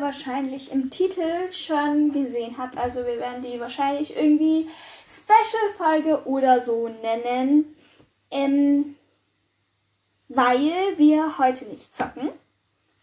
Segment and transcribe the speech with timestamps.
[0.00, 2.76] ihr wahrscheinlich im Titel schon gesehen habt.
[2.76, 4.68] Also wir werden die wahrscheinlich irgendwie
[5.08, 7.76] Special-Folge oder so nennen.
[8.30, 8.96] Ähm,
[10.28, 12.30] weil wir heute nicht zocken.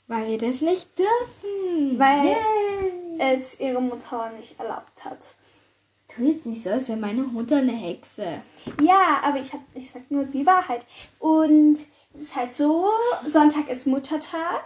[0.08, 2.00] Weil wir das nicht dürfen.
[2.00, 3.34] Weil Yay.
[3.34, 5.36] es ihre Mutter nicht erlaubt hat.
[6.08, 8.42] Tu jetzt nicht so, als wäre meine Mutter eine Hexe.
[8.82, 10.86] Ja, aber ich, hab, ich sag nur die Wahrheit.
[11.20, 11.80] Und
[12.14, 12.88] es ist halt so,
[13.26, 14.64] Sonntag ist Muttertag.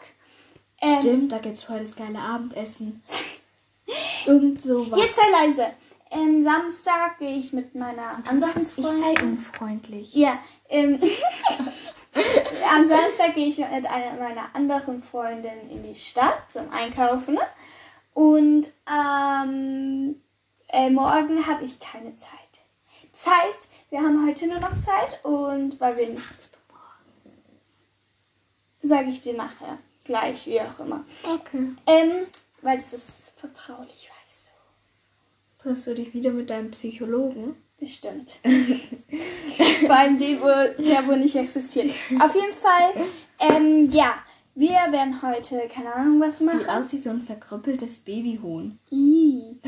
[0.81, 3.03] Ähm, Stimmt, da gibt's heute das geile Abendessen.
[4.26, 4.99] Irgend sowas.
[4.99, 5.71] Jetzt sei leise.
[6.09, 9.02] Ähm, Samstag gehe ich mit meiner Du anderen sagst, ich Freundin.
[9.16, 10.13] sei unfreundlich.
[10.13, 10.99] Ja, ähm,
[12.76, 17.35] am Samstag gehe ich mit einer meiner anderen Freundinnen in die Stadt zum Einkaufen.
[17.35, 17.41] Ne?
[18.13, 20.21] Und ähm,
[20.68, 22.29] äh, morgen habe ich keine Zeit.
[23.12, 26.51] Das heißt, wir haben heute nur noch Zeit und weil wir nichts
[28.84, 29.77] sage ich dir nachher.
[30.04, 31.05] Gleich, wie auch immer.
[31.24, 31.70] Okay.
[31.88, 32.12] Ähm,
[32.62, 35.63] weil das ist vertraulich, weißt du.
[35.63, 37.55] Triffst du dich wieder mit deinem Psychologen?
[37.80, 38.40] Bestimmt.
[39.85, 40.46] Vor allem den, wo,
[40.84, 41.90] der, wo nicht existiert.
[42.20, 42.94] Auf jeden Fall,
[43.40, 44.13] ähm, ja,
[44.54, 46.70] wir werden heute, keine Ahnung, was Sieht machen.
[46.70, 48.77] aus wie so ein verkrüppeltes Babyhuhn.
[48.90, 49.60] Sie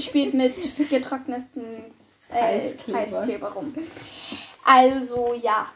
[0.00, 0.54] spielt mit
[0.90, 1.64] getrocknetem
[2.30, 2.98] äh, Heißkleber.
[2.98, 3.48] Heißkleber.
[3.52, 3.74] rum.
[4.64, 5.72] Also, ja.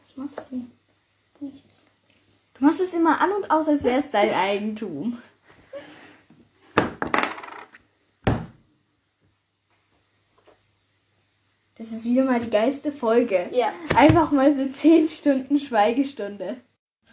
[0.00, 0.64] Was machst du?
[1.44, 1.86] Nichts.
[2.54, 5.18] Du machst es immer an und aus, als wäre es dein Eigentum.
[11.76, 13.48] Das ist wieder mal die geilste Folge.
[13.52, 16.60] Ja, Einfach mal so 10 Stunden Schweigestunde.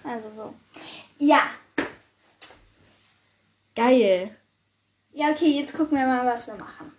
[0.04, 0.54] also so.
[1.18, 1.50] Ja.
[3.76, 4.36] Geil.
[5.14, 6.92] Ja, okay, jetzt gucken wir mal, was wir machen.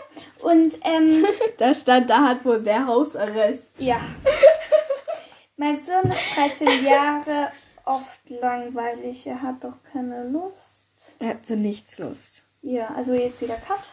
[0.44, 1.26] und ähm,
[1.58, 3.72] Da stand, da hat wohl wer Hausarrest.
[3.80, 4.00] ja.
[5.58, 6.20] mein Sohn ist
[6.60, 7.52] 13 Jahre,
[7.86, 10.88] oft langweilig, er hat doch keine Lust.
[11.20, 12.44] Er hat zu nichts Lust.
[12.62, 13.92] Ja, also jetzt wieder Cut.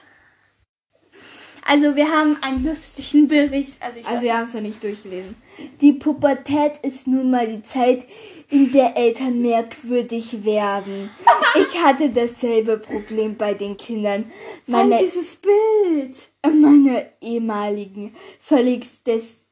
[1.64, 3.80] Also wir haben einen lustigen Bericht.
[3.80, 5.36] Also, ich Also wir haben es ja nicht durchgelesen.
[5.80, 8.06] Die Pubertät ist nun mal die Zeit,
[8.50, 11.10] in der Eltern merkwürdig werden.
[11.54, 14.24] Ich hatte dasselbe Problem bei den Kindern
[14.66, 16.30] Meine, dieses Bild.
[16.42, 19.44] meiner ehemaligen, völlig des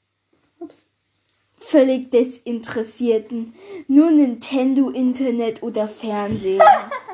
[0.58, 0.86] Ups.
[1.58, 3.52] völlig desinteressierten.
[3.86, 6.62] Nur Nintendo, Internet oder Fernsehen.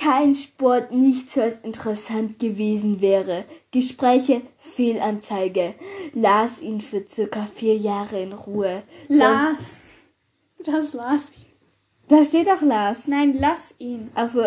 [0.00, 3.44] Kein Sport, nichts, was interessant gewesen wäre.
[3.70, 5.74] Gespräche, Fehlanzeige.
[6.14, 8.82] Las ihn für circa vier Jahre in Ruhe.
[9.08, 9.80] Sonst, Lars.
[10.64, 11.22] Das Lars.
[12.08, 13.08] da steht auch Lars.
[13.08, 14.10] Nein, lass ihn.
[14.14, 14.44] Also,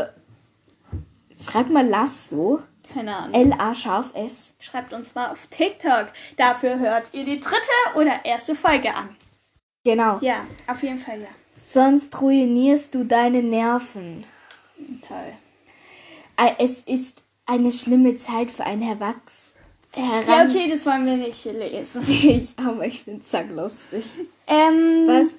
[1.40, 2.60] schreib mal Lars so.
[2.92, 3.36] Keine Ahnung.
[3.36, 4.56] L-A scharf S.
[4.60, 6.08] Schreibt uns mal auf TikTok.
[6.36, 7.60] Dafür hört ihr die dritte
[7.96, 9.16] oder erste Folge an.
[9.84, 10.18] Genau.
[10.22, 11.28] Ja, auf jeden Fall ja.
[11.56, 14.24] Sonst ruinierst du deine Nerven.
[15.08, 15.34] Toll.
[16.38, 19.56] Äh, Es ist eine schlimme Zeit für einen Erwachs.
[19.96, 22.04] Ja, okay, das wollen wir nicht lesen.
[22.08, 24.04] Ich, aber ich find's zack lustig.
[24.48, 25.36] Ähm, Was?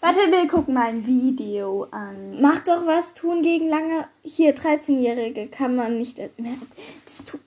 [0.00, 2.40] Warte, wir gucken mal ein Video an.
[2.40, 4.06] Mach doch was tun gegen lange.
[4.22, 6.54] Hier, 13-Jährige kann man nicht mehr.
[7.04, 7.38] Das tu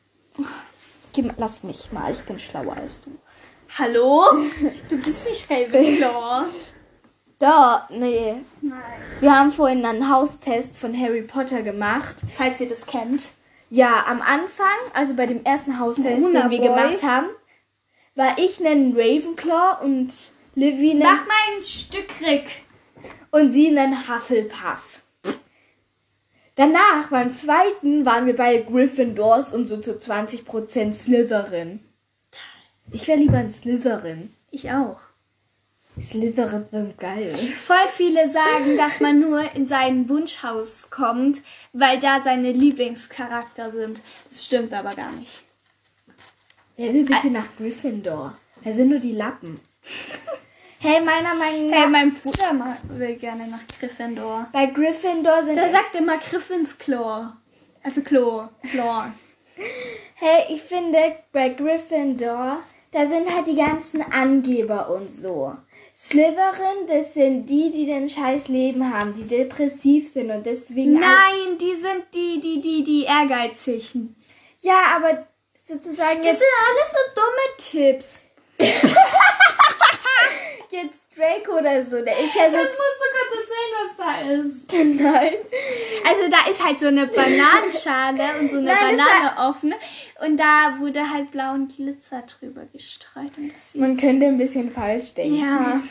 [1.14, 3.12] Geh mal, lass mich mal, ich bin schlauer als du.
[3.78, 4.24] Hallo?
[4.90, 6.46] Du bist nicht Ravenclaw.
[7.40, 8.36] Da, nee.
[8.62, 8.82] Nein.
[9.20, 12.16] Wir haben vorhin einen Haustest von Harry Potter gemacht.
[12.36, 13.34] Falls ihr das kennt.
[13.70, 17.28] Ja, am Anfang, also bei dem ersten Haustest, den wir gemacht haben,
[18.16, 20.14] war ich einen Ravenclaw und
[20.56, 22.50] Livy einen Mach mal ein Stück Rick.
[23.30, 25.02] und sie einen Hufflepuff.
[26.56, 31.82] Danach, beim zweiten, waren wir bei Gryffindors und so zu 20% Slytherin.
[32.92, 34.34] Ich wäre lieber ein Slytherin.
[34.50, 35.02] Ich auch.
[36.02, 37.34] Slytherin sind geil.
[37.60, 41.42] Voll viele sagen, dass man nur in sein Wunschhaus kommt,
[41.74, 44.02] weil da seine Lieblingscharakter sind.
[44.30, 45.42] Das stimmt aber gar nicht.
[46.76, 48.38] Wer will bitte nach Gryffindor?
[48.64, 49.60] Da sind nur die Lappen.
[50.80, 54.48] Hey, meiner Meinung nach, Hey, mein Bruder will gerne nach Gryffindor.
[54.54, 55.56] bei Gryffindor sind...
[55.56, 57.36] Der sagt immer Gryffindor.
[57.82, 58.48] Also Klo.
[58.70, 59.12] Chlor.
[60.16, 62.60] Hey, ich finde, bei Gryffindor,
[62.92, 65.56] da sind halt die ganzen Angeber und so.
[66.00, 71.00] Slytherin, das sind die, die den scheiß Leben haben, die depressiv sind und deswegen...
[71.00, 74.16] Nein, die sind die, die, die, die Ehrgeizigen.
[74.62, 78.20] Ja, aber sozusagen Das sind alles so dumme Tipps.
[80.70, 82.58] jetzt Draco oder so, der ist ja so...
[82.58, 85.02] musst du kurz erzählen, was da ist.
[85.02, 85.34] Nein.
[86.08, 89.74] Also da ist halt so eine Bananenschale und so eine Nein, Banane offen.
[90.24, 93.38] Und da wurde halt blauen Glitzer drüber gestreut.
[93.38, 95.40] Und das Man könnte ein bisschen falsch denken.
[95.40, 95.82] ja.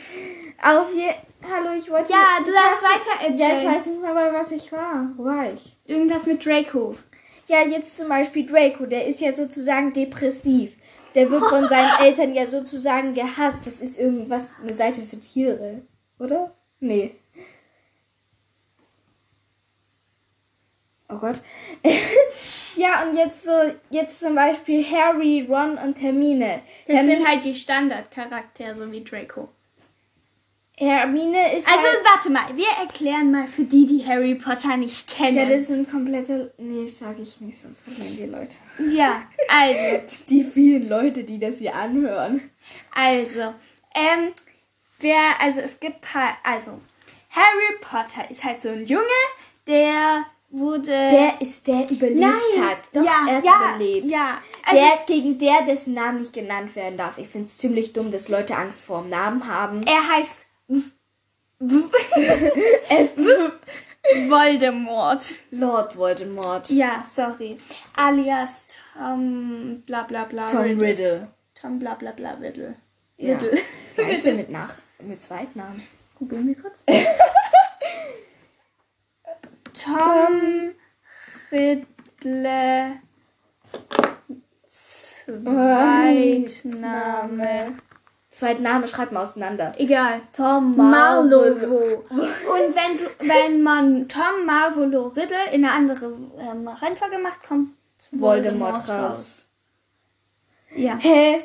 [0.63, 1.09] Auf je...
[1.43, 2.11] Hallo, ich wollte...
[2.11, 3.75] Ja, du darfst weiter Ja, ich erzählen.
[3.75, 5.11] weiß nicht mal, bei was ich war.
[5.17, 5.75] Wo war ich?
[5.85, 6.95] Irgendwas mit Draco.
[7.47, 10.75] Ja, jetzt zum Beispiel Draco, der ist ja sozusagen depressiv.
[11.15, 13.65] Der wird von seinen Eltern ja sozusagen gehasst.
[13.65, 15.81] Das ist irgendwas, eine Seite für Tiere,
[16.19, 16.53] oder?
[16.79, 17.15] Nee.
[21.09, 21.39] Oh Gott.
[22.75, 23.51] ja, und jetzt so,
[23.89, 26.61] jetzt zum Beispiel Harry, Ron und Hermine.
[26.85, 29.49] Das Hermine, sind halt die Standardcharaktere, so wie Draco.
[30.79, 35.09] Hermine ist Also halt, warte mal, wir erklären mal für die, die Harry Potter nicht
[35.09, 35.37] kennen.
[35.37, 38.57] ja, das sind komplette, nee, sag ich nicht, sonst verlieren wir Leute.
[38.95, 42.49] Ja, also, Die vielen Leute, die das hier anhören.
[42.93, 43.53] also,
[43.95, 44.31] ähm,
[44.99, 46.79] wer, also es gibt halt, also,
[47.31, 49.03] Harry Potter ist halt so ein Junge,
[49.67, 50.85] der wurde...
[50.91, 52.77] Der ist der überlebt Nein, hat.
[52.93, 54.07] Doch, ja, er hat ja, überlebt.
[54.07, 54.37] ja.
[54.65, 57.17] Also der, gegen der dessen Namen nicht genannt werden darf.
[57.17, 59.83] Ich finde es ziemlich dumm, dass Leute Angst vor dem Namen haben.
[59.83, 60.46] er heißt
[64.29, 65.33] Voldemort.
[65.51, 66.69] Lord Voldemort.
[66.69, 67.57] Ja, sorry.
[67.95, 70.47] Alias Tom bla bla bla.
[70.47, 71.27] Tom Riddle.
[71.55, 72.75] Tom bla bla bla Riddle.
[73.17, 73.37] Ja.
[73.37, 73.57] Riddle.
[73.97, 75.81] Heißt der mit Nach mit Zweitnamen?
[76.19, 76.83] Google mir kurz.
[79.73, 80.73] Tom
[81.51, 83.01] Riddle
[86.47, 87.77] Zweitname.
[88.37, 89.71] Zweitname schreibt man auseinander.
[89.77, 90.21] Egal.
[90.31, 92.03] Tom Marlowo.
[92.11, 97.71] Und wenn du, wenn man Tom Marvolo Riddle in eine andere ähm, Reihenfolge macht, kommt
[98.11, 99.47] Voldemort raus.
[100.75, 100.97] Ja.
[100.97, 101.41] Hä?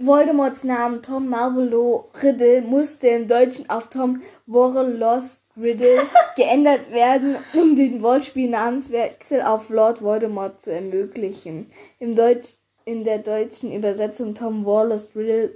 [0.00, 6.00] Voldemorts Namen Tom Marvolo Riddle musste im Deutschen auf Tom Warlost Riddle
[6.36, 11.70] geändert werden, um den Wortspielnamenswechsel auf Lord Voldemort zu ermöglichen.
[12.00, 12.48] Im Deutsch,
[12.84, 15.52] in der deutschen Übersetzung Tom Warlost Riddle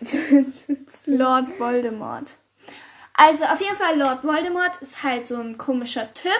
[1.06, 2.36] Lord Voldemort.
[3.14, 6.32] Also auf jeden Fall Lord Voldemort ist halt so ein komischer Typ.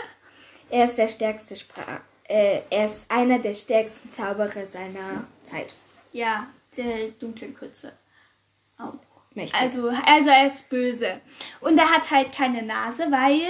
[0.70, 2.00] Er ist der stärkste Sprach.
[2.24, 5.74] Äh, er ist einer der stärksten Zauberer seiner Zeit.
[6.12, 6.46] Ja,
[6.76, 7.92] der dunklen Kürze.
[8.78, 8.94] Auch.
[9.34, 9.60] Mächtig.
[9.60, 11.20] Also, also er ist böse.
[11.60, 13.48] Und er hat halt keine Nase, weil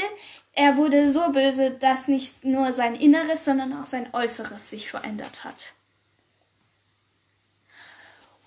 [0.52, 5.44] er wurde so böse, dass nicht nur sein Inneres, sondern auch sein Äußeres sich verändert
[5.44, 5.74] hat.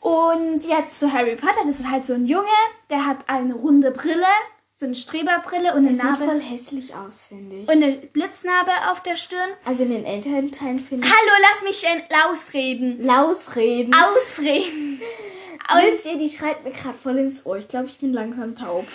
[0.06, 1.62] Und jetzt zu Harry Potter.
[1.66, 2.46] Das ist halt so ein Junge,
[2.92, 4.28] der hat eine runde Brille,
[4.76, 7.62] so eine Streberbrille und eine sieht Narbe voll hässlich aus, finde ich.
[7.68, 9.50] und eine Blitznarbe auf der Stirn.
[9.66, 11.12] also in den älteren Teilen finde ich.
[11.14, 13.02] Hallo, lass mich äh, ausreden.
[13.04, 13.96] Lausreden.
[13.96, 15.02] Ausreden.
[15.84, 17.58] Wisst ihr, die schreit mir gerade voll ins Ohr.
[17.58, 18.86] Ich glaube, ich bin langsam taub.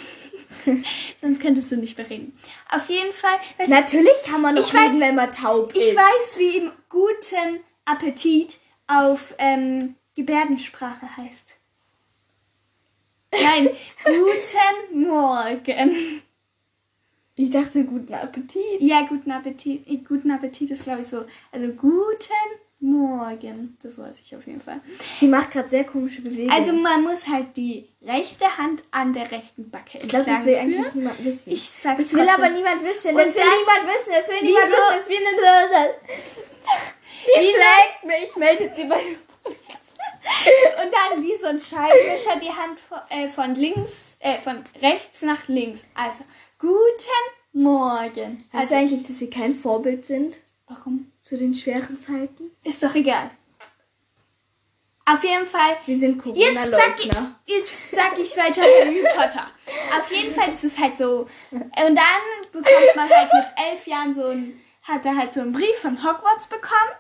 [1.20, 2.38] Sonst könntest du nicht mehr reden.
[2.70, 3.35] Auf jeden Fall.
[3.58, 5.82] Du, Natürlich kann man noch Ich weiß- reden, wenn man taub ist.
[5.85, 11.57] ich weiß, wie im guten Appetit auf ähm, Gebärdensprache heißt.
[13.33, 13.71] Nein,
[14.05, 16.23] guten Morgen.
[17.37, 18.81] Ich dachte, guten Appetit.
[18.81, 19.87] Ja, guten Appetit.
[20.07, 21.25] Guten Appetit ist, glaube ich, so.
[21.52, 23.79] Also guten Morgen.
[23.83, 24.81] Das weiß ich auf jeden Fall.
[25.19, 26.50] Sie macht gerade sehr komische Bewegungen.
[26.50, 30.55] Also man muss halt die rechte Hand an der rechten Backe ich glaube, das will
[30.55, 30.75] führen.
[30.75, 31.52] eigentlich niemand wissen.
[31.52, 32.45] Ich sag's das will trotzdem.
[32.45, 33.14] aber niemand wissen.
[33.14, 34.12] Das will niemand wissen.
[34.12, 34.97] Das will niemand wissen.
[34.97, 35.95] Das will niemand
[37.26, 38.37] Die schlägt mich.
[38.37, 39.02] Meldet sie bei.
[40.82, 45.22] Und dann wie so ein Scheibenwischer die Hand von, äh, von links, äh, von rechts
[45.22, 45.84] nach links.
[45.94, 46.25] Also,
[46.58, 46.72] guten
[47.52, 48.44] Morgen.
[48.52, 51.10] Weißt du Also, eigentlich, dass wir kein Vorbild sind warum?
[51.20, 52.50] zu den schweren Zeiten?
[52.64, 53.30] Ist doch egal.
[55.06, 55.76] Auf jeden Fall.
[55.87, 57.40] Wir sind Corona-Leugner.
[57.46, 59.50] jetzt sag ich weiter Harry Potter.
[59.99, 61.26] Auf jeden Fall ist es halt so.
[61.50, 61.96] Und dann
[62.52, 65.99] bekommt man halt mit elf Jahren so ein, hat er halt so einen Brief von
[66.04, 66.92] Hogwarts bekommen.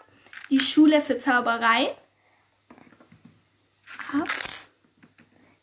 [0.50, 1.94] Die Schule für Zauberei.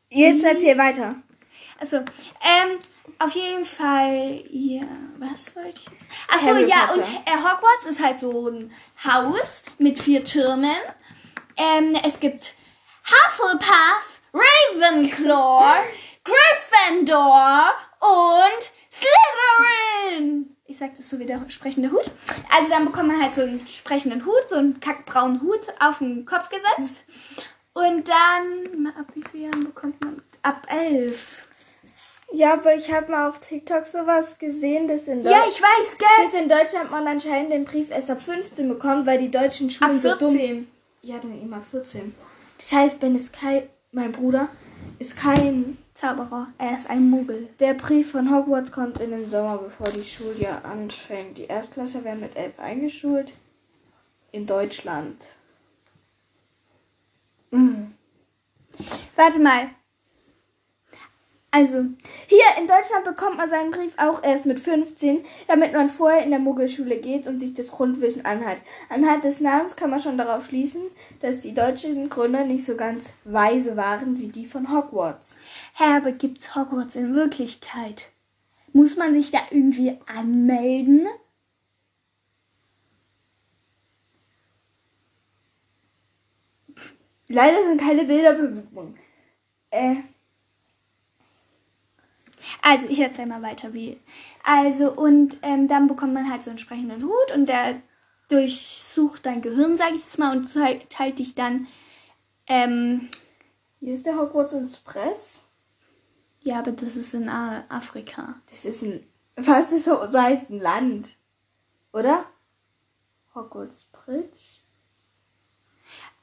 [0.10, 1.16] Jetzt erzähl weiter.
[1.80, 2.80] Also, ähm,
[3.20, 4.84] auf jeden Fall, ja,
[5.18, 6.06] was wollte ich jetzt?
[6.28, 6.98] Achso, Harry ja, Potter.
[6.98, 8.72] und äh, Hogwarts ist halt so ein
[9.04, 10.78] Haus mit vier Türmen.
[11.56, 12.54] Ähm, es gibt
[13.06, 15.84] Hufflepuff, Ravenclaw,
[16.24, 20.56] Gryffindor und Slytherin.
[20.66, 22.12] Ich sag das so wie der sprechende Hut.
[22.56, 26.26] Also dann bekommt man halt so einen sprechenden Hut, so einen kackbraunen Hut auf den
[26.26, 27.02] Kopf gesetzt.
[27.78, 30.20] Und dann, ab wie vielen Jahren bekommt man?
[30.42, 31.48] Ab elf.
[32.34, 35.98] Ja, aber ich habe mal auf TikTok sowas gesehen, dass in, Deu Ja, ich weiß,
[36.00, 36.08] gell?
[36.24, 39.74] dass in Deutschland man anscheinend den Brief erst ab 15 bekommt, weil die deutschen Ab
[39.74, 40.68] Schulen so dumm 14.
[41.04, 42.16] Ja, dann immer 14.
[42.58, 44.50] Das heißt, Ben ist kein, mein Bruder
[44.98, 46.48] ist kein, Zauberer.
[46.58, 47.50] Er ist ein Muggel.
[47.60, 51.38] der Brief von Hogwarts kommt in den Sommer, bevor die Schuljahr anfängt.
[51.38, 53.34] Die Erstklässler werden mit elf eingeschult.
[54.32, 55.16] In Deutschland.
[59.16, 59.70] Warte mal.
[61.50, 61.86] Also,
[62.28, 66.30] Hier in Deutschland bekommt man seinen Brief auch erst mit 15, damit man vorher in
[66.30, 68.58] der Muggelschule geht und sich das Grundwissen anhat.
[68.90, 70.82] Anhand des Namens kann man schon darauf schließen,
[71.22, 75.38] dass die deutschen Gründer nicht so ganz weise waren wie die von Hogwarts.
[75.76, 78.12] Hä, aber gibt's Hogwarts in Wirklichkeit?
[78.74, 81.08] Muss man sich da irgendwie anmelden?
[87.28, 88.88] Leider sind keine Bilder verfügbar.
[89.72, 89.96] Äh,
[92.62, 94.00] Also, ich erzähl mal weiter, wie.
[94.44, 97.82] Also, und ähm, dann bekommt man halt so einen entsprechenden Hut und der
[98.30, 101.68] durchsucht dein Gehirn, sag ich jetzt mal, und teilt, teilt dich dann.
[102.48, 103.10] Ähm,
[103.80, 105.42] hier ist der Hogwarts Express.
[106.42, 108.36] ja, aber das ist in Afrika.
[108.50, 109.06] Das ist ein,
[109.36, 111.16] was ist so, so heißt ein Land,
[111.94, 112.26] oder?
[113.36, 114.62] Hogwarts Bridge.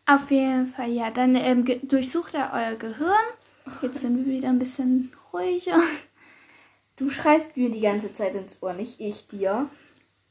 [0.06, 1.10] Auf jeden Fall, ja.
[1.10, 3.24] Dann ähm, durchsucht er euer Gehirn.
[3.80, 5.80] Jetzt sind wir wieder ein bisschen ruhiger.
[6.96, 9.68] Du schreist mir die ganze Zeit ins Ohr, nicht ich dir.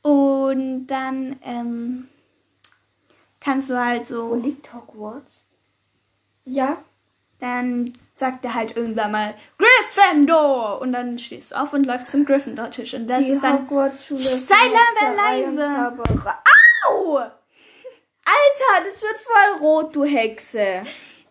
[0.01, 2.07] Und dann ähm,
[3.39, 4.35] kannst du halt Wo so.
[4.35, 5.43] liegt Hogwarts?
[6.45, 6.77] Ja,
[7.39, 10.81] Dann sagt er halt irgendwann mal Gryffindor.
[10.81, 12.93] Und dann stehst du auf und läufst zum Gryffindor-Tisch.
[12.93, 13.63] Und das die ist dann.
[13.63, 14.19] Hogwarts-Schule.
[14.19, 15.97] Sei die leise,
[16.87, 17.19] Au!
[18.25, 20.85] Alter, das wird voll rot, du Hexe.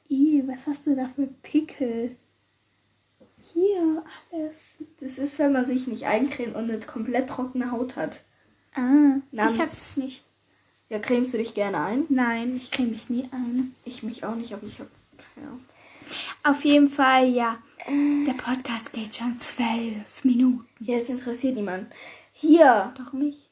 [0.08, 2.16] Ih, was hast du da für Pickel?
[3.52, 4.58] Hier, alles.
[5.00, 8.22] Das ist, wenn man sich nicht eincremt und eine komplett trockene Haut hat.
[8.74, 10.24] Ah, Namens- ich hab's nicht.
[10.88, 12.04] Ja, cremst du dich gerne ein?
[12.10, 13.74] Nein, ich creme mich nie ein.
[13.84, 14.90] Ich mich auch nicht, aber ich habe
[15.34, 15.64] keine Ahnung.
[16.44, 17.58] Auf jeden Fall, ja.
[17.88, 20.66] Der Podcast geht schon zwölf Minuten.
[20.80, 21.90] Ja, es interessiert niemanden.
[22.32, 23.50] Hier, Doch mich.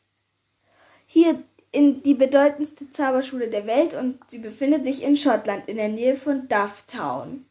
[1.07, 5.89] hier in die bedeutendste Zauberschule der Welt und sie befindet sich in Schottland in der
[5.89, 7.47] Nähe von Dufftown.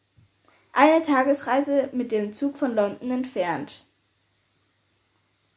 [0.74, 3.86] Eine Tagesreise mit dem Zug von London entfernt.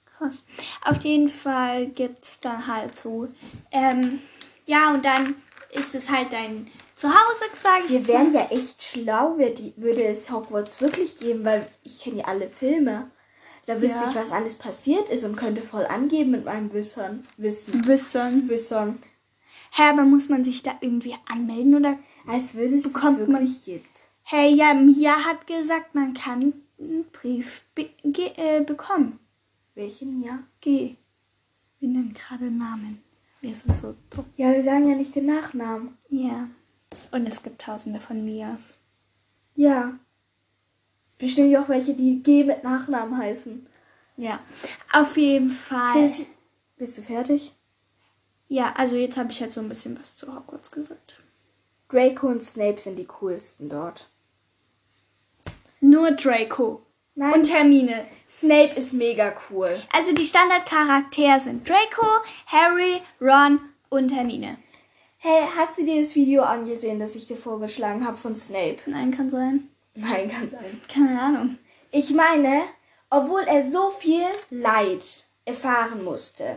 [0.04, 0.44] Krass.
[0.84, 3.28] Auf jeden Fall gibt's dann halt so.
[3.70, 4.20] Ähm,
[4.66, 5.36] ja, und dann
[5.72, 10.80] ist es halt dein Zuhause, sage ich Wir wären ja echt schlau, würde es Hogwarts
[10.80, 13.10] wirklich geben, weil ich kenne ja alle Filme.
[13.66, 14.10] Da wüsste Ja.
[14.10, 17.24] ich, was alles passiert ist und könnte voll angeben mit meinem Wissen.
[17.36, 17.86] Wissen.
[17.86, 18.48] Wissen.
[18.48, 19.02] Wissen.
[19.72, 21.98] Hä, aber muss man sich da irgendwie anmelden oder?
[22.26, 23.86] Als würde es Bekommt es man- gibt.
[24.24, 29.18] Hey, ja, Mia hat gesagt, man kann einen Brief be ge äh, bekommen.
[29.74, 30.40] Welchen ja?
[30.60, 30.96] G.
[31.80, 33.02] Wir nennen gerade Namen.
[33.40, 34.24] Wir sind so dumm.
[34.36, 35.96] Ja, wir sagen ja nicht den Nachnamen.
[36.08, 36.48] Ja.
[37.10, 38.78] Und es gibt tausende von Mias.
[39.54, 39.98] Ja.
[41.22, 43.64] Bestimmt auch welche, die G mit Nachnamen heißen.
[44.16, 44.40] Ja.
[44.92, 46.02] Auf jeden Fall.
[46.02, 46.22] Bist,
[46.76, 47.52] bist du fertig?
[48.48, 51.18] Ja, also jetzt habe ich halt so ein bisschen was zu Hogwarts gesagt.
[51.88, 54.10] Draco und Snape sind die coolsten dort.
[55.80, 56.82] Nur Draco.
[57.14, 57.34] Nein.
[57.34, 58.04] Und Hermine.
[58.28, 59.68] Snape ist mega cool.
[59.92, 62.04] Also die Standardcharaktere sind Draco,
[62.46, 63.60] Harry, Ron
[63.90, 64.56] und Hermine.
[65.18, 68.78] Hey, hast du dir das Video angesehen, das ich dir vorgeschlagen habe von Snape?
[68.86, 69.68] Nein, kann sein.
[69.94, 70.80] Nein, kann sein.
[70.92, 71.58] Keine Ahnung.
[71.90, 72.62] Ich meine,
[73.10, 75.04] obwohl er so viel Leid
[75.44, 76.56] erfahren musste,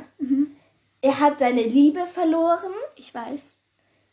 [1.02, 2.72] er hat seine Liebe verloren.
[2.96, 3.58] Ich weiß.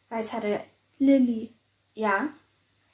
[0.08, 0.64] Was hat er?
[0.98, 1.52] Lily.
[1.94, 2.28] Ja.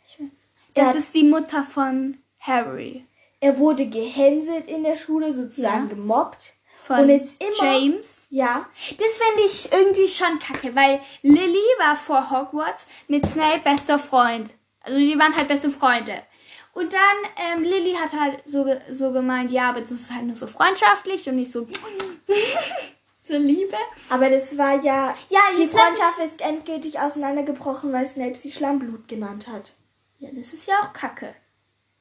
[0.06, 0.28] Ich weiß.
[0.75, 3.04] Er Das ist die Mutter von Harry.
[3.40, 5.94] Er wurde gehänselt in der Schule, sozusagen Ja.
[5.94, 6.54] gemobbt.
[6.76, 8.28] Von Und ist immer- James.
[8.30, 8.66] Ja.
[8.99, 14.50] Das finde ich irgendwie schon kacke, weil Lily war vor Hogwarts mit Snape bester Freund.
[14.88, 16.23] Also die waren halt beste Freunde.
[16.73, 17.00] Und dann,
[17.37, 21.28] ähm, Lily hat halt so, so gemeint, ja, aber das ist halt nur so freundschaftlich
[21.28, 21.66] und nicht so,
[23.23, 23.76] so Liebe.
[24.09, 25.16] Aber das war ja.
[25.28, 29.75] Ja, die Freundschaft ist endgültig auseinandergebrochen, weil Snape sie Schlammblut genannt hat.
[30.18, 31.35] Ja, das ist ja auch kacke.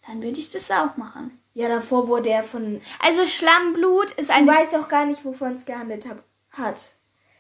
[0.06, 1.40] Dann würde ich das auch machen.
[1.54, 2.82] Ja, davor wurde er von.
[3.00, 4.48] Also Schlammblut ist Du ein...
[4.48, 6.92] weißt auch gar nicht, wovon es gehandelt hab, hat.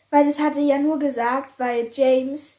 [0.09, 2.57] Weil das hatte ja nur gesagt, weil James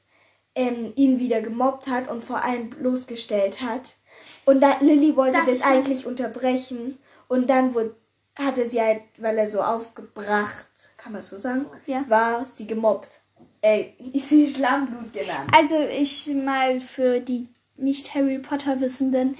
[0.59, 3.97] ähm, ihn wieder gemobbt hat und vor allem bloßgestellt hat.
[4.45, 6.99] Und dann, Lilly wollte das mal- eigentlich unterbrechen.
[7.29, 7.95] Und dann wurde,
[8.37, 12.05] hatte sie halt, weil er so aufgebracht, kann man so sagen, Ja.
[12.09, 13.21] war sie gemobbt.
[13.63, 15.51] Äh, ist sie Schlammblut genannt.
[15.57, 19.37] Also ich mal für die nicht Harry Potter Wissenden.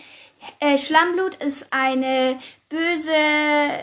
[0.61, 3.13] Äh, Schlammblut ist eine böse,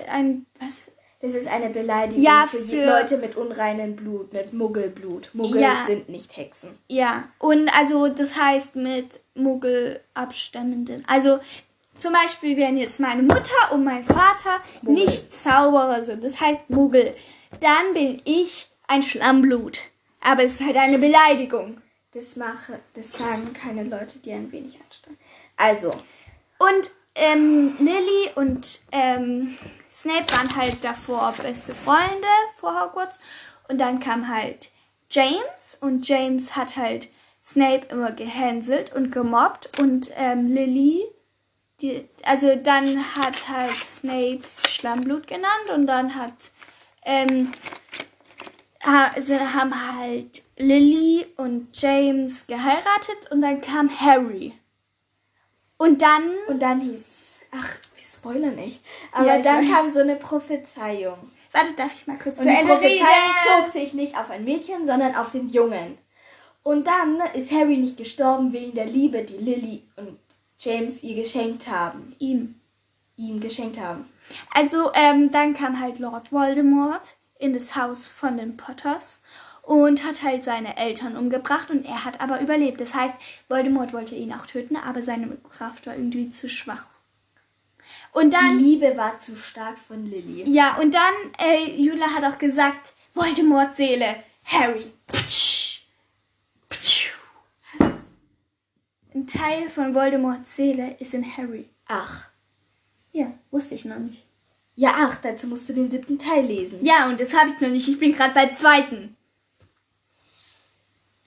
[0.09, 0.83] ein was?
[1.25, 5.29] Das ist eine Beleidigung Ja, für, die für- Leute mit unreinem Blut, mit Muggelblut.
[5.33, 5.83] Muggel Ja.
[5.87, 6.77] sind nicht Hexen.
[6.87, 11.03] Ja, und also das heißt mit Muggelabstammenden.
[11.07, 11.39] Also
[11.95, 15.05] zum Beispiel wären jetzt meine Mutter und mein Vater Muggel.
[15.05, 16.23] nicht Zauberer sind.
[16.23, 17.15] Das heißt Muggel.
[17.61, 19.79] Dann bin ich ein Schlammblut.
[20.21, 21.81] Aber es ist halt eine Beleidigung.
[22.13, 25.17] Das mache, das sagen keine Leute, die ein wenig anstrengen.
[25.57, 25.89] Also,
[26.59, 29.55] Und ähm, Lily und ähm,
[29.95, 33.19] Snape waren halt davor beste Freunde vor Hogwarts.
[33.69, 34.69] Und dann kam halt
[35.09, 37.09] James und James hat halt
[37.41, 39.79] Snape immer gehänselt und gemobbt.
[39.79, 41.05] Und ähm, Lily,
[41.79, 46.51] die, also dann hat halt Snapes Schlammblut genannt und dann hat
[47.03, 47.51] ähm,
[48.85, 54.53] also haben halt Lily und James geheiratet und dann kam Harry.
[55.77, 57.77] Und dann und dann hieß, ach,
[58.25, 58.81] wir spoilern echt.
[59.11, 59.75] Aber Ja, dann weiß.
[59.75, 61.17] kam so eine Prophezeiung.
[61.51, 63.63] Warte, darf ich mal kurz Und zu die Ende Prophezeiung reden?
[63.63, 65.97] zog sich nicht auf ein Mädchen, sondern auf den Jungen.
[66.63, 70.17] Und dann ist Harry nicht gestorben wegen der Liebe, die Lily und
[70.59, 72.15] James ihr geschenkt haben.
[72.19, 72.55] Ihm.
[73.17, 74.09] Ihm geschenkt haben.
[74.53, 79.19] Also, ähm, dann kam halt Lord Voldemort in das Haus von den Potters
[79.61, 82.81] und hat halt seine Eltern umgebracht und er hat aber überlebt.
[82.81, 83.15] Das heißt,
[83.47, 86.87] Voldemort wollte ihn auch töten, aber seine Kraft war irgendwie zu schwach.
[88.15, 90.49] Und Die dann, Liebe war zu stark von Lily.
[90.49, 94.93] ja, und dann, äh, Jula hat auch gesagt, Voldemorts Seele, Harry.
[95.07, 95.81] Ptsch.
[96.69, 97.09] Ptsch.
[99.13, 101.67] Ein Teil von Voldemorts Seele ist in Harry.
[101.87, 102.29] Ach.
[103.11, 104.23] Ja, wusste ich noch nicht.
[104.75, 106.85] Ja, ach, dazu musst du den siebten Teil lesen.
[106.85, 107.89] Ja, und das habe ich noch nicht.
[107.89, 109.17] Ich bin gerade beim zweiten.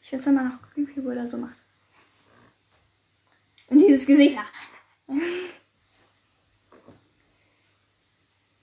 [0.03, 1.57] Ich will jetzt mal noch gucken, wie er so macht.
[3.69, 4.39] Und dieses Gesicht.
[4.39, 5.15] da.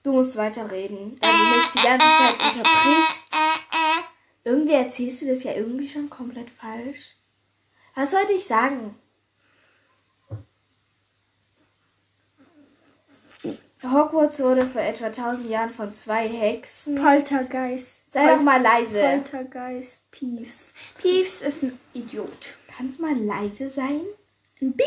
[0.06, 3.26] Du musst weiterreden, weil du mich die ganze Zeit unterbrichst.
[4.44, 7.16] Irgendwie erzählst du das ja irgendwie schon komplett falsch.
[7.96, 8.94] Was sollte ich sagen?
[13.82, 16.94] Hogwarts wurde vor etwa 1000 Jahren von zwei Hexen.
[16.94, 18.12] Poltergeist.
[18.12, 19.00] Sei doch mal leise.
[19.00, 20.08] Poltergeist.
[20.12, 20.72] Peeves.
[20.98, 22.58] Peeves ist ein Idiot.
[22.76, 24.02] Kannst mal leise sein?
[24.62, 24.86] Ein Beep.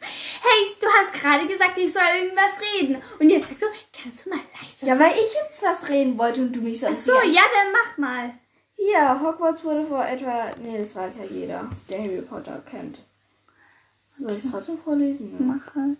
[0.00, 3.02] Hey, du hast gerade gesagt, ich soll irgendwas reden.
[3.18, 6.40] Und jetzt sagst du, kannst du mal leise Ja, weil ich jetzt was reden wollte
[6.40, 8.34] und du mich Ach sonst so, ja, dann mach mal.
[8.76, 10.50] Hier, Hogwarts wurde vor etwa.
[10.62, 12.98] Nee, das weiß ja jeder, der Harry Potter kennt.
[14.16, 15.36] Soll ich es trotzdem vorlesen?
[15.38, 15.54] Ja.
[15.54, 15.98] Mach halt.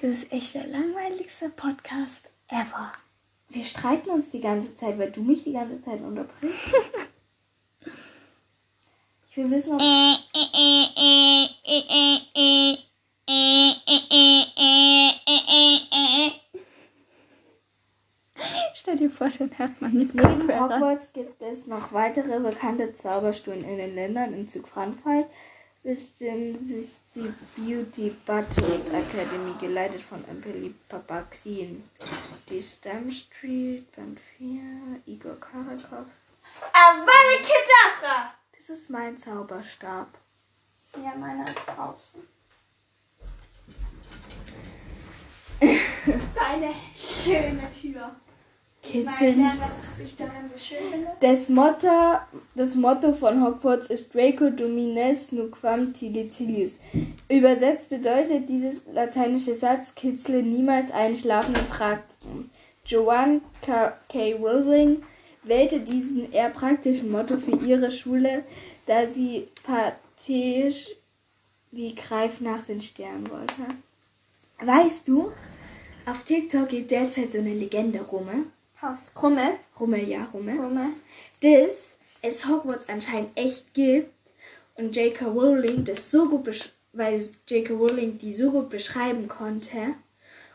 [0.00, 2.92] Das ist echt der langweiligste Podcast ever.
[3.50, 6.56] Wir streiten uns die ganze Zeit, weil du mich die ganze Zeit unterbrichst.
[9.30, 9.80] ich will wissen, ob.
[18.74, 20.48] Stell dir vor, dann hört man mit Neben.
[20.48, 24.34] Hogwarts gibt es noch weitere bekannte Zauberschulen in den Ländern.
[24.34, 25.26] Im Südfrankreich
[25.82, 31.84] bestimmt sich die Beauty Battles Academy, geleitet von Amelie Papaxin.
[32.48, 34.60] Die Stam Street, Band 4,
[35.06, 36.06] Igor Karakov.
[36.72, 38.39] Avada Kedavra!
[38.60, 40.08] Das ist mein Zauberstab.
[40.94, 42.20] Ja, meiner ist draußen.
[46.34, 48.14] Deine schöne Tür.
[48.82, 49.40] Kitzeln.
[49.40, 51.10] erklären, was ich daran so schön finde.
[51.20, 52.18] Das Motto,
[52.54, 56.78] das Motto von Hogwarts ist Draco Domines Nuquam Tilitilius.
[57.30, 62.02] Übersetzt bedeutet dieses lateinische Satz Kitzle niemals einschlafen und tragen.
[62.84, 63.96] Joanne K.
[64.10, 64.34] K.
[64.34, 65.02] Rowling
[65.42, 68.44] wählte diesen eher praktischen Motto für ihre Schule,
[68.86, 70.88] da sie pathetisch
[71.70, 73.62] wie Greif nach den Sternen wollte.
[74.60, 75.32] Weißt du,
[76.06, 78.28] auf TikTok geht derzeit so eine Legende rum.
[78.78, 79.12] Krass.
[79.14, 79.54] Krumme.
[79.78, 80.56] Rummel, ja, Rummel.
[80.56, 80.90] Krumme.
[81.40, 84.12] dass es Hogwarts anscheinend echt gibt
[84.74, 85.26] und J.K.
[85.26, 87.72] Rowling das so gut besch weil J.K.
[87.72, 89.94] Rowling die so gut beschreiben konnte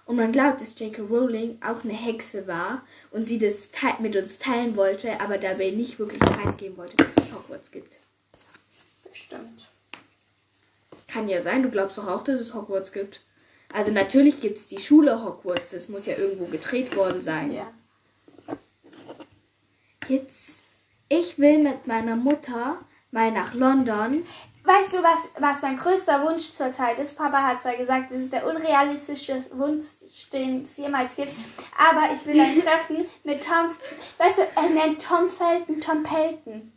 [0.05, 1.01] und man glaubt, dass J.K.
[1.01, 5.97] Rowling auch eine Hexe war und sie das mit uns teilen wollte, aber dabei nicht
[5.97, 7.95] wirklich preisgeben wollte, dass es Hogwarts gibt.
[9.09, 9.67] Bestimmt.
[11.07, 13.21] Kann ja sein, du glaubst doch auch, dass es Hogwarts gibt.
[13.73, 17.51] Also natürlich gibt es die Schule Hogwarts, das muss ja irgendwo gedreht worden sein.
[17.51, 17.71] Ja.
[20.07, 20.59] Jetzt,
[21.09, 22.79] ich will mit meiner Mutter
[23.11, 24.23] mal nach London
[24.65, 27.17] weißt du, was, was mein größter Wunsch zurzeit ist?
[27.17, 29.85] Papa hat zwar gesagt, das ist der unrealistischste Wunsch,
[30.33, 31.33] den es jemals gibt,
[31.77, 33.69] aber ich will ein Treffen mit Tom,
[34.17, 36.71] weißt du, er nennt Tom Felton Tom Pelton.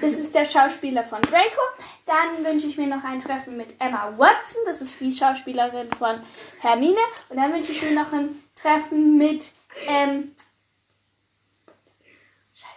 [0.00, 1.62] Das ist der Schauspieler von Draco.
[2.06, 4.62] Dann wünsche ich mir noch ein Treffen mit Emma Watson.
[4.64, 6.20] Das ist die Schauspielerin von
[6.58, 6.98] Hermine.
[7.28, 9.52] Und dann wünsche ich mir noch ein Treffen mit.
[9.86, 10.34] Ähm,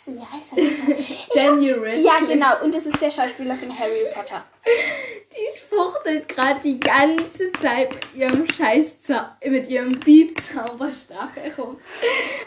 [0.01, 1.35] Scheiße, wie heißt er?
[1.35, 2.01] Daniel Radcliffe.
[2.01, 2.63] Ja, genau.
[2.63, 4.43] Und das ist der Schauspieler von Harry Potter.
[4.65, 8.97] Die fuchtelt gerade die ganze Zeit mit ihrem Scheiß
[9.45, 11.79] mit ihrem Beep-Zauberstab herum.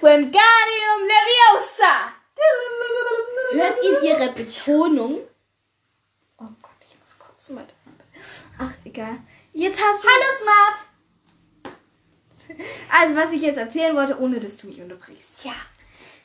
[0.00, 2.12] Wingardium Leviosa!
[3.52, 5.20] Hört ihr ihre Betonung?
[6.38, 7.56] Oh Gott, ich muss kotzen.
[7.56, 7.74] Warte.
[8.58, 9.18] Ach, egal.
[9.52, 10.08] Jetzt hast du.
[10.08, 10.88] Hallo Smart!
[12.90, 15.44] Also, was ich jetzt erzählen wollte, ohne dass du mich unterbrichst.
[15.44, 15.52] Ja.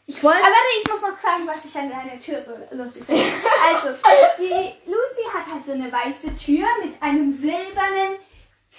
[0.09, 0.39] Ich wollte.
[0.39, 3.21] Aber warte, ich muss noch sagen, was ich an deiner Tür so lustig finde.
[3.71, 3.95] Also,
[4.39, 8.17] die Lucy hat halt so eine weiße Tür mit einem silbernen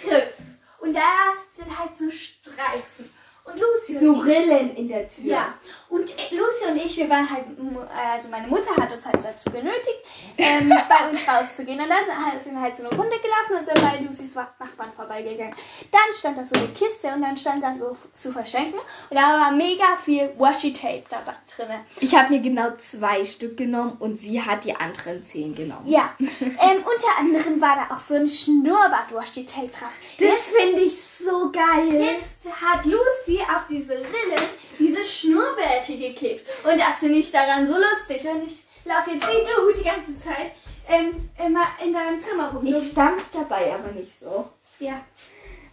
[0.03, 0.35] Griff.
[0.81, 3.15] Und da sind halt so Streifen.
[3.45, 5.25] Und Lucy so und ich, Rillen in der Tür.
[5.25, 5.55] ja.
[5.89, 7.81] Und äh, Lucy und ich, wir waren halt, mu-
[8.13, 9.99] also meine Mutter hat uns halt dazu genötigt,
[10.39, 11.81] ähm, bei uns rauszugehen.
[11.81, 14.93] Und dann sind sind wir halt so eine Runde gelaufen und sind bei Lucys Nachbarn
[14.95, 15.55] vorbeigegangen.
[15.91, 18.79] Dann stand da so eine Kiste und dann stand da so zu verschenken.
[18.79, 21.81] Und da war mega viel Washi-Tape dabei drin.
[22.01, 25.89] Ich habe mir genau zwei Stück genommen und sie hat die anderen zehn genommen.
[25.89, 29.97] Ja, ähm, unter anderem war da auch so ein Schnurrbart-Washi-Tape drauf.
[30.19, 31.10] Das finde ich so
[31.53, 31.93] geil.
[31.93, 34.45] Jetzt hat Lucy auf diese Rillen
[34.79, 36.47] diese Schnurrbärte geklebt.
[36.65, 38.27] Und das finde ich daran so lustig.
[38.31, 40.53] Und ich laufe jetzt wie du die ganze Zeit
[40.89, 42.67] ähm, immer in deinem Zimmer rum.
[42.67, 44.49] So, Ich stampf dabei aber nicht so.
[44.79, 45.01] ja,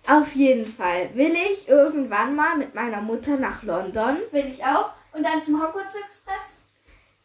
[0.07, 4.91] Auf jeden Fall will ich irgendwann mal mit meiner Mutter nach London, will ich auch.
[5.13, 6.53] Und dann zum Hogwarts Express.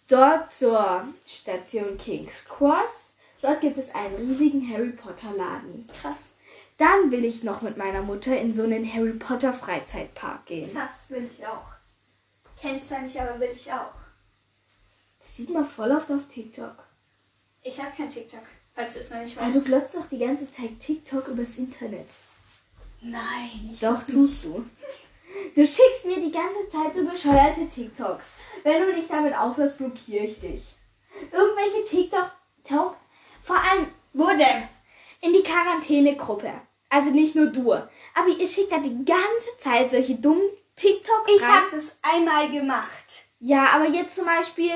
[0.08, 3.14] dort zur Station King's Cross.
[3.42, 5.88] Dort gibt es einen riesigen Harry Potter Laden.
[6.00, 6.32] Krass.
[6.82, 10.74] Dann will ich noch mit meiner Mutter in so einen Harry Potter Freizeitpark gehen.
[10.74, 11.62] Das will ich auch.
[12.60, 13.92] Kenn ich zwar nicht, aber will ich auch.
[15.20, 16.74] Das sieht man voll oft auf TikTok.
[17.62, 18.42] Ich habe kein TikTok,
[18.74, 19.66] falls du es noch nicht Also weißt.
[19.66, 22.08] glotzt doch die ganze Zeit TikTok übers Internet.
[23.00, 23.70] Nein.
[23.72, 24.64] Ich Doch, tust du.
[25.54, 28.26] Du schickst mir die ganze Zeit so bescheuerte TikToks.
[28.64, 30.64] Wenn du nicht damit aufhörst, blockiere ich dich.
[31.30, 32.32] Irgendwelche TikTok,
[32.68, 32.96] Tok-
[33.44, 34.68] vor allem Wo denn?
[35.20, 36.52] in die Quarantänegruppe.
[36.92, 37.72] Also nicht nur du.
[37.72, 40.42] Aber ihr schickt da die ganze Zeit solche dummen
[40.76, 41.50] TikToks Ich rein.
[41.50, 43.24] habe das einmal gemacht.
[43.40, 44.72] Ja, aber jetzt zum Beispiel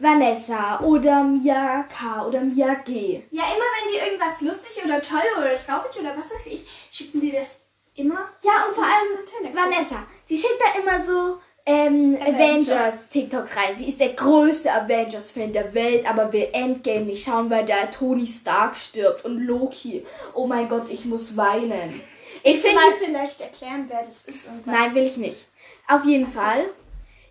[0.00, 2.26] Vanessa oder Mia K.
[2.26, 3.22] oder Mia G.
[3.30, 7.20] Ja, immer wenn die irgendwas lustig oder toll oder traurig oder was weiß ich, schicken
[7.20, 7.60] die das
[7.94, 8.28] immer.
[8.42, 9.54] Ja, und vor allem.
[9.54, 10.06] Vanessa.
[10.28, 12.70] Die schickt da immer so ähm, Avengers.
[12.70, 13.76] Avengers TikToks rein.
[13.76, 18.26] Sie ist der größte Avengers-Fan der Welt, aber will Endgame nicht schauen, weil da Tony
[18.26, 20.06] Stark stirbt und Loki.
[20.34, 22.00] Oh mein Gott, ich muss weinen.
[22.42, 24.74] Ich finde mal vielleicht erklären, wer das ist und was?
[24.74, 25.46] Nein, will ich nicht.
[25.86, 26.70] Auf jeden Fall.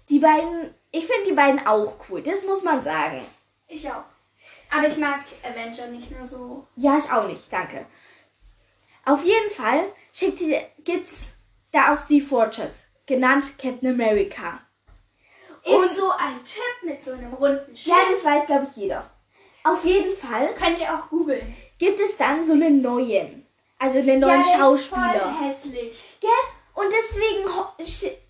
[0.10, 2.22] Die beiden, ich finde die beiden auch cool.
[2.22, 3.22] Das muss man sagen.
[3.68, 4.06] Ich auch.
[4.70, 6.68] Aber ich mag Avenger nicht mehr so.
[6.76, 7.52] Ja, ich auch nicht.
[7.52, 7.86] Danke.
[9.06, 11.34] Auf jeden Fall schickt die, gibt's
[11.72, 14.60] da aus Steve Rogers, genannt Captain America.
[15.64, 18.18] Ist so ein Typ mit so einem runden Ja, Schild.
[18.18, 19.10] das weiß, glaube ich, jeder.
[19.64, 21.54] Auf jeden Fall Könnt ihr auch googeln.
[21.78, 23.46] gibt es dann so einen neuen.
[23.80, 25.20] Also einen neuen ja, der Ist Schauspieler.
[25.20, 26.18] voll hässlich.
[26.22, 26.30] Gell?
[26.74, 27.48] Und deswegen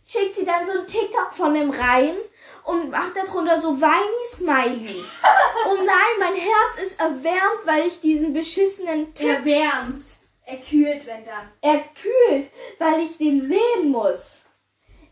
[0.04, 2.16] schickt sie dann so ein TikTok von dem rein
[2.64, 5.22] und macht darunter so weiny Smileys.
[5.70, 10.06] oh nein, mein Herz ist erwärmt, weil ich diesen beschissenen Typ Er wärmt.
[10.46, 11.52] Er kühlt, wenn dann.
[11.62, 14.42] erkühlt, weil ich den sehen muss.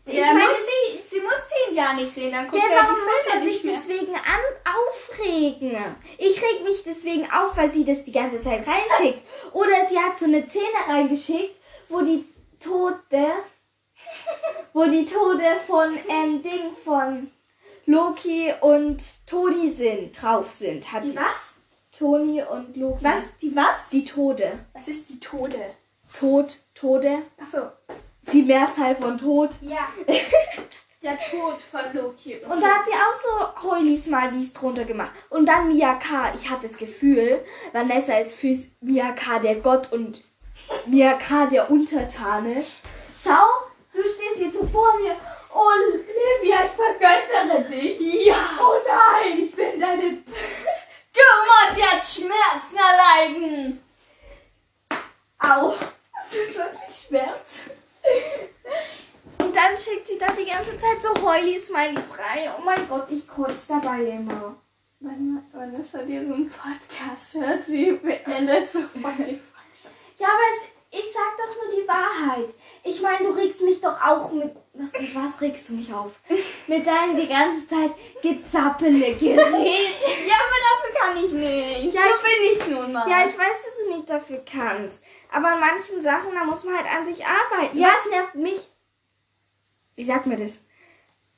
[0.06, 1.34] Ich Ja, meine, muss sie, sie muss
[1.68, 4.14] ihn gar nicht sehen, dann guckt ja, sie halt warum die muss man sich deswegen
[4.14, 5.96] an aufregen?
[6.18, 9.20] Ich reg mich deswegen auf, weil sie das die ganze Zeit reinschickt.
[9.52, 11.56] Oder sie hat so eine Szene reingeschickt,
[11.88, 12.24] wo die
[12.60, 13.32] Tote,
[14.72, 17.30] wo die Tode von ähm, Ding von
[17.86, 20.92] Loki und Toni sind, drauf sind.
[20.92, 21.56] Hat Die sie was?
[21.96, 23.04] Toni und Loki.
[23.04, 23.36] Was?
[23.40, 23.88] Die was?
[23.90, 24.58] Die Tode.
[24.72, 25.74] Was ist die Tode?
[26.16, 27.22] Tod, Tode.
[27.40, 27.70] Achso.
[28.32, 29.50] Die Mehrzahl von Tod.
[29.60, 29.88] Ja.
[31.02, 32.36] Der Tod von Loki.
[32.36, 33.14] Und da hat sie auch
[33.62, 35.12] so Heuli-Smileys drunter gemacht.
[35.30, 36.32] Und dann Mia K.
[36.34, 39.38] Ich hatte das Gefühl, Vanessa ist für Mia K.
[39.38, 40.24] der Gott und
[40.86, 41.46] Mia K.
[41.46, 42.64] der Untertane.
[43.22, 43.46] Schau,
[43.92, 45.14] du stehst jetzt so vor mir.
[45.54, 48.26] Oh, Livia, ich vergöttere dich.
[48.26, 48.34] Ja.
[48.60, 50.02] Oh nein, ich bin deine...
[51.16, 53.82] Du musst jetzt Schmerzen erleiden.
[55.38, 55.70] Au.
[55.70, 57.70] Das ist wirklich Schmerz.
[59.40, 62.50] Und dann schickt sie da die ganze Zeit so Heuli-Smileys rein.
[62.58, 64.56] Oh mein Gott, ich kotze dabei immer.
[65.00, 69.94] Wenn Vanessa diesen Podcast hört, sie beendet sofort die Freundschaft.
[70.16, 72.54] Ja, aber es, ich sag doch nur die Wahrheit.
[72.82, 74.52] Ich meine, du regst mich doch auch mit.
[74.72, 76.12] Was, mit was regst du mich auf?
[76.66, 77.90] mit deinem die ganze Zeit
[78.22, 79.26] gezappele Gerät.
[79.28, 81.94] Ja, aber dafür kann ich nicht.
[81.94, 83.08] Ja, so ich- bin ich nun mal.
[83.08, 85.04] Ja, ich weiß, dass du nicht dafür kannst.
[85.32, 87.78] Aber an manchen Sachen, da muss man halt an sich arbeiten.
[87.78, 87.88] Ja.
[87.88, 88.70] Was nervt mich?
[89.94, 90.58] Wie sagt mir das?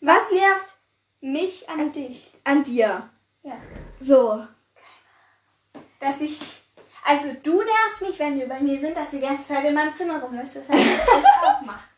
[0.00, 0.76] Was nervt
[1.20, 2.32] mich an dich.
[2.44, 3.08] an dir?
[3.42, 3.56] Ja.
[4.00, 4.46] So.
[6.00, 6.62] Dass ich.
[7.04, 9.74] Also, du nervst mich, wenn wir bei mir sind, dass du die ganze Zeit in
[9.74, 11.88] meinem Zimmer rumläufst, weshalb ich das auch mache.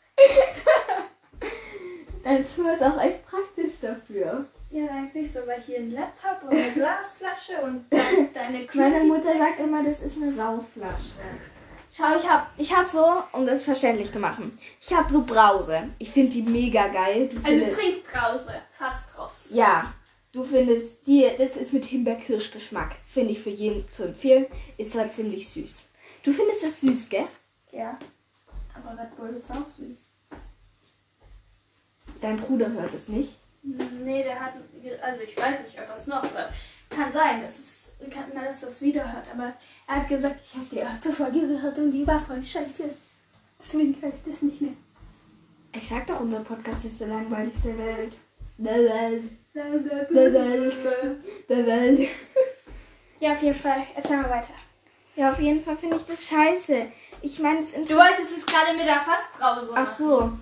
[2.23, 4.47] Dein Zimmer ist auch echt praktisch dafür.
[4.71, 7.87] Ja, dann siehst du aber hier ein Laptop und eine Glasflasche und
[8.33, 11.15] deine Meine Mutter sagt immer, das ist eine Saufflasche.
[11.93, 15.89] Schau, ich hab, ich hab so, um das verständlich zu machen, ich hab so Brause.
[15.99, 17.29] Ich finde die mega geil.
[17.29, 18.55] Du Also findest, Trinkbrause.
[18.79, 19.53] Fassbrause.
[19.57, 19.93] ja,
[20.31, 22.95] du findest, die, das ist mit Himbeerkirschgeschmack.
[23.07, 24.47] Finde ich für jeden zu empfehlen.
[24.77, 25.83] Ist zwar ziemlich süß.
[26.23, 27.27] Du findest das süß, gell?
[27.73, 27.99] Ja.
[28.73, 30.13] Aber Red Bull ist auch süß.
[32.21, 33.40] Dein Bruder hört es nicht.
[33.63, 34.55] Nee, der hat.
[35.03, 36.53] Also ich weiß nicht, ob er es noch hört.
[36.89, 39.53] Kann sein, dass es kann, dass das wieder hört, aber
[39.87, 42.85] er hat gesagt, ich habe die erste Folge gehört und die war voll scheiße.
[43.59, 44.73] Deswegen höre ich das nicht mehr.
[45.73, 48.15] Ich sag doch, unser Podcast ist der langweiligste Welt.
[48.57, 49.23] Der Welt.
[49.55, 50.75] Der Welt.
[51.49, 52.09] Der Welt.
[53.21, 53.83] Ja, auf jeden Fall.
[53.95, 54.55] Erzähl mal weiter.
[55.15, 56.87] Ja, auf jeden Fall finde ich das scheiße.
[57.23, 59.73] Ich meine, es Du wolltest es gerade mit der Fassbrause.
[59.75, 60.33] Ach so.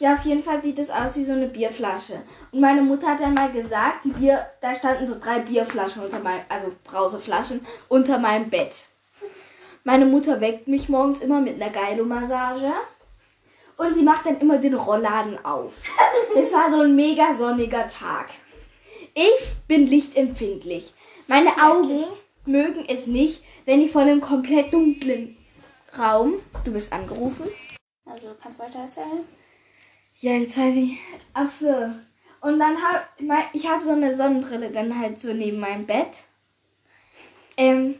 [0.00, 2.22] Ja, auf jeden Fall sieht es aus wie so eine Bierflasche.
[2.52, 6.20] Und meine Mutter hat dann mal gesagt, die Bier, da standen so drei Bierflaschen unter
[6.20, 8.86] meinem, also Brauseflaschen, unter meinem Bett.
[9.84, 12.72] Meine Mutter weckt mich morgens immer mit einer Geilo-Massage.
[13.76, 15.82] Und sie macht dann immer den Rollladen auf.
[16.34, 18.30] Es war so ein mega sonniger Tag.
[19.12, 20.94] Ich bin lichtempfindlich.
[21.26, 21.98] Meine Augen
[22.46, 25.36] mögen es nicht, wenn ich vor einem komplett dunklen
[25.98, 26.34] Raum.
[26.64, 27.44] Du bist angerufen.
[28.06, 29.26] Also du kannst weiter erzählen.
[30.20, 30.98] Ja, jetzt weiß ich.
[31.34, 31.90] Ach so.
[32.42, 33.00] Und dann habe
[33.52, 36.08] ich habe so eine Sonnenbrille dann halt so neben meinem Bett.
[37.56, 37.96] Ähm,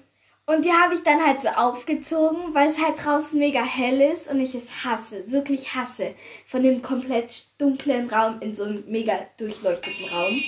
[0.47, 4.29] und die habe ich dann halt so aufgezogen, weil es halt draußen mega hell ist
[4.31, 6.15] und ich es hasse, wirklich hasse,
[6.47, 10.41] von dem komplett dunklen Raum in so einen mega durchleuchteten Raum.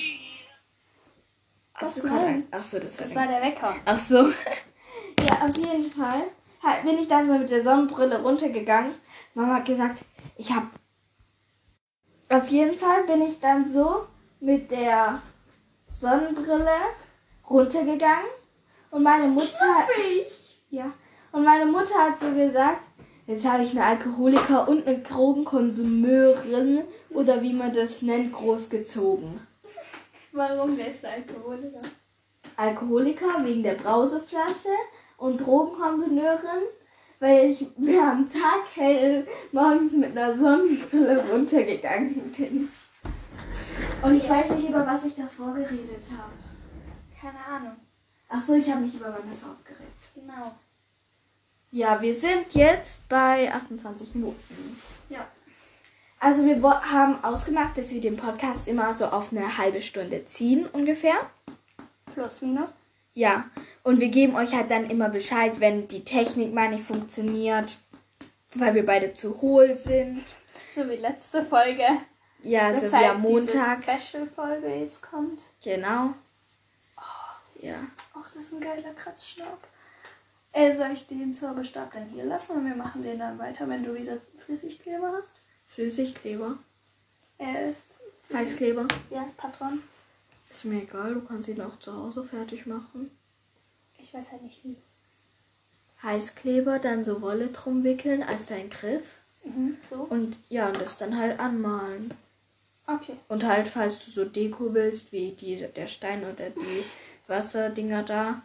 [1.75, 2.13] Hast denn?
[2.13, 3.77] ein- Ach so, das war, Das war der Wecker.
[3.85, 4.17] Ach so.
[5.27, 6.25] ja, auf jeden Fall
[6.85, 8.95] bin ich dann so mit der Sonnenbrille runtergegangen.
[9.35, 9.99] Mama hat gesagt,
[10.37, 10.65] ich hab.
[12.33, 14.07] Auf jeden Fall bin ich dann so
[14.41, 15.21] mit der
[15.91, 16.79] Sonnenbrille
[17.51, 18.31] runtergegangen
[18.91, 19.87] und meine Mutter.
[19.99, 20.59] Ich.
[20.71, 20.91] Ja.
[21.31, 22.85] Und meine Mutter hat so gesagt,
[23.27, 29.47] jetzt habe ich eine Alkoholiker und eine Drogenkonsumeurin oder wie man das nennt, großgezogen.
[30.33, 31.83] Warum der ist Alkoholiker?
[32.57, 34.71] Alkoholiker wegen der Brauseflasche
[35.19, 36.63] und Drogenkonsumeurin,
[37.23, 42.69] weil ich mir am Tag hell morgens mit einer Sonnenbrille runtergegangen bin.
[44.03, 46.33] Und ich weiß nicht, über was ich davor geredet habe.
[47.19, 47.77] Keine Ahnung.
[48.29, 49.93] Ach so, ich habe mich über Vanessa aufgeregt.
[50.17, 50.53] Genau.
[51.71, 54.81] Ja, wir sind jetzt bei 28 Minuten.
[55.09, 55.25] Ja.
[56.19, 60.67] Also wir haben ausgemacht, dass wir den Podcast immer so auf eine halbe Stunde ziehen
[60.73, 61.31] ungefähr.
[62.13, 62.75] Plus, minus.
[63.15, 63.45] Ja,
[63.83, 67.77] und wir geben euch halt dann immer Bescheid, wenn die Technik mal nicht funktioniert,
[68.55, 70.23] weil wir beide zu hohl sind.
[70.75, 71.85] So wie letzte Folge.
[72.43, 73.85] Ja, Weshalb wie am Montag.
[73.87, 75.45] diese Special-Folge jetzt kommt.
[75.63, 76.15] Genau.
[77.61, 77.77] Ja.
[78.15, 79.69] Ach, das ist ein geiler Kratzstab.
[80.53, 83.85] Äh, soll ich den Zauberstab dann hier lassen und wir machen den dann weiter, wenn
[83.85, 85.33] du wieder Flüssigkleber hast?
[85.67, 86.59] Flüssigkleber.
[87.39, 87.73] Äh,
[88.35, 88.89] Heißkleber.
[89.11, 89.83] ja, Patron.
[90.51, 93.17] Ist mir egal, du kannst ihn auch zu Hause fertig machen.
[94.03, 94.77] Ich weiß halt nicht wie.
[96.03, 99.05] Heißkleber, dann so Wolle drum wickeln als dein Griff.
[99.45, 99.97] Mhm, so.
[99.97, 102.13] Und ja, und das dann halt anmalen.
[102.87, 103.15] Okay.
[103.29, 106.85] Und halt, falls du so Deko willst, wie die, der Stein oder die
[107.29, 108.43] Wasserdinger da,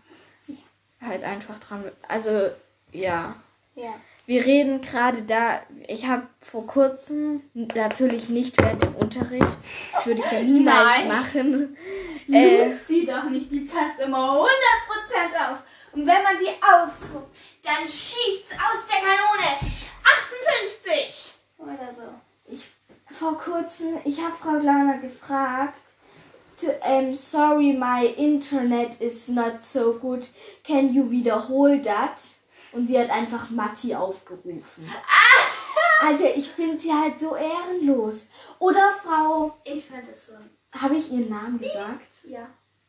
[1.02, 1.84] halt einfach dran.
[2.08, 2.50] Also,
[2.92, 3.36] ja.
[3.76, 3.96] Ja.
[4.28, 9.48] Wir reden gerade da, ich habe vor kurzem, natürlich nicht während dem Unterricht,
[9.94, 11.08] das würde ich ja niemals Nein.
[11.08, 11.78] machen.
[12.30, 14.46] Äh, sie doch nicht, die passt immer 100%
[15.16, 15.58] auf.
[15.94, 17.28] Und wenn man die aufruft,
[17.64, 21.34] dann schießt aus der Kanone 58.
[21.58, 22.04] Oder so.
[22.46, 22.70] ich,
[23.12, 25.74] vor kurzem, ich habe Frau Glauner gefragt,
[26.60, 30.28] to, um, sorry, my internet is not so good,
[30.64, 32.22] can you wiederhol that?
[32.74, 34.64] Und sie hat einfach Matti aufgerufen.
[36.00, 38.28] Alter, ich finde sie halt so ehrenlos.
[38.60, 40.34] Oder Frau, Ich fand es so.
[40.80, 42.24] habe ich ihren Namen gesagt?
[42.28, 42.48] Ja.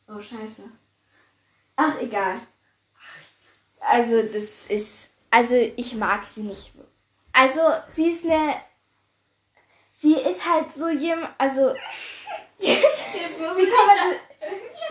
[0.09, 0.65] Oh, scheiße.
[1.81, 2.41] Ach, egal.
[3.79, 5.11] Also, das ist.
[5.31, 6.73] Also, ich mag sie nicht.
[7.33, 8.55] Also, sie ist eine.
[9.95, 11.31] Sie ist halt so jemand.
[11.39, 11.73] Also.
[12.59, 14.15] Jetzt muss Sie, man,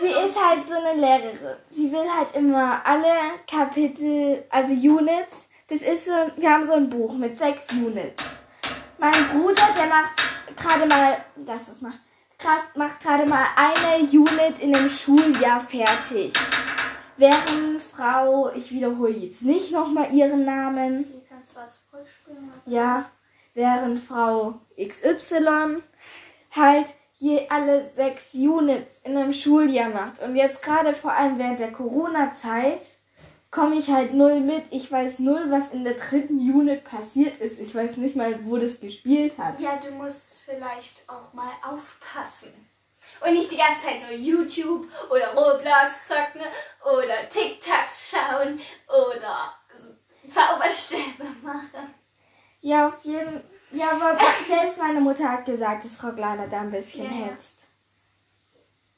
[0.00, 1.56] sie ist halt so eine Lehrerin.
[1.68, 5.46] Sie will halt immer alle Kapitel, also Units.
[5.68, 8.24] Das ist so, wir haben so ein Buch mit sechs Units.
[8.96, 10.22] Mein Bruder, der macht
[10.56, 11.92] gerade mal, das ist mal,
[12.38, 16.32] grad, macht gerade mal eine Unit in einem Schuljahr fertig.
[17.18, 22.52] Während Frau, ich wiederhole jetzt nicht nochmal ihren Namen, Hier kannst du als zurückspringen.
[22.66, 23.10] ja,
[23.54, 25.82] während Frau XY
[26.52, 26.86] halt
[27.18, 30.22] je alle sechs Units in einem Schuljahr macht.
[30.22, 32.80] Und jetzt gerade vor allem während der Corona-Zeit
[33.50, 34.66] komme ich halt null mit.
[34.70, 37.58] Ich weiß null, was in der dritten Unit passiert ist.
[37.58, 39.58] Ich weiß nicht mal, wo das gespielt hat.
[39.58, 42.52] Ja, du musst vielleicht auch mal aufpassen.
[43.26, 46.42] Und nicht die ganze Zeit nur YouTube oder Roblox zocken
[46.84, 49.52] oder TikToks schauen oder
[50.30, 51.94] Zauberstäbe machen.
[52.60, 56.70] Ja, auf jeden Ja, aber selbst meine Mutter hat gesagt, dass Frau Gleiner da ein
[56.70, 57.26] bisschen ja.
[57.26, 57.58] hetzt.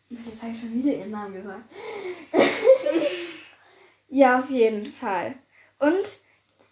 [0.08, 1.62] Jetzt habe ich schon wieder ihren Namen gesagt.
[4.08, 5.36] ja, auf jeden Fall.
[5.78, 6.18] Und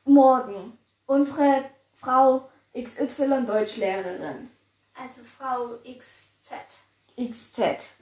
[0.05, 4.51] morgen unsere Frau XY Deutschlehrerin.
[4.94, 6.83] Also Frau XZ.
[7.16, 7.94] XZ.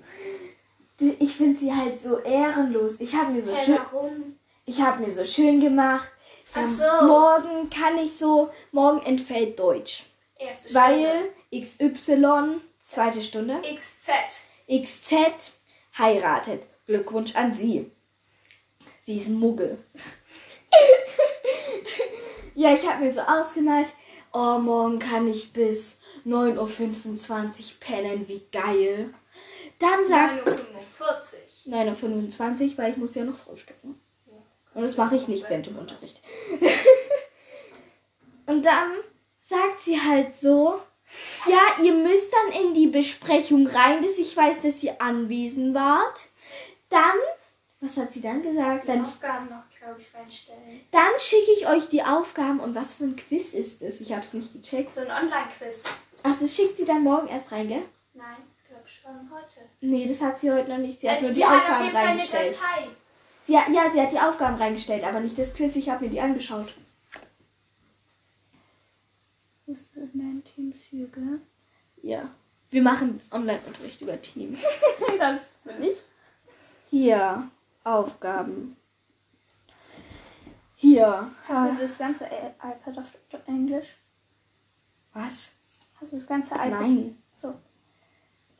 [1.00, 3.00] Die- Ich finde sie halt so ehrenlos.
[3.00, 4.38] Ich habe mir so Hä, schön, warum?
[4.64, 6.08] ich habe mir so schön gemacht.
[6.54, 7.06] Ach Ähm, so.
[7.06, 10.04] Morgen kann ich so, morgen entfällt Deutsch.
[10.38, 11.30] Erste Stunde.
[11.52, 14.48] Weil XY, zweite Stunde, XZ.
[14.70, 15.52] XZ
[15.98, 16.62] heiratet.
[16.86, 17.90] Glückwunsch an sie.
[19.02, 19.78] Sie ist ein Muggel.
[22.54, 23.88] ja, ich habe mir so ausgemalt,
[24.32, 29.12] oh, morgen kann ich bis 9.25 Uhr pennen, wie geil.
[29.78, 30.48] Dann sagt
[30.98, 34.00] 9.45 9.25 Uhr, weil ich muss ja noch frühstücken.
[34.74, 36.20] Und das mache ich nicht während dem Unterricht.
[38.46, 38.92] Und dann
[39.40, 40.80] sagt sie halt so,
[41.46, 46.26] ja, ihr müsst dann in die Besprechung rein, dass ich weiß, dass ihr anwesend wart.
[46.88, 47.16] Dann,
[47.80, 48.84] was hat sie dann gesagt?
[48.84, 50.80] Die Dann, Aufgaben noch, glaube ich, reinstellen.
[50.90, 52.60] dann schicke ich euch die Aufgaben.
[52.60, 54.00] Und was für ein Quiz ist es?
[54.00, 54.92] Ich habe es nicht gecheckt.
[54.92, 55.82] So ein Online-Quiz.
[56.22, 57.84] Ach, das schickt sie dann morgen erst rein, gell?
[58.14, 58.36] Nein,
[58.86, 59.68] schon heute.
[59.80, 61.00] Nee, das hat sie heute noch nicht.
[61.00, 62.52] Sie hat Also nur sie die hat auf Aufgaben jeden Fall eine reingestellt.
[62.52, 62.88] Datei.
[63.44, 65.76] Sie hat, ja, sie hat die Aufgaben reingestellt, aber nicht das Quiz.
[65.76, 66.74] Ich habe mir die angeschaut.
[69.66, 71.40] Ist das ein Teamzüge?
[72.02, 72.30] Ja.
[72.70, 74.60] Wir machen Online-Unterricht über Teams.
[75.18, 75.98] das bin ich.
[76.90, 77.48] Hier,
[77.84, 78.76] Aufgaben.
[80.76, 81.30] Hier.
[81.48, 83.12] Hast du das ganze iPad auf
[83.46, 83.96] Englisch?
[85.12, 85.52] Was?
[86.00, 86.70] Hast du das ganze iPad?
[86.70, 87.22] Nein.
[87.32, 87.54] So.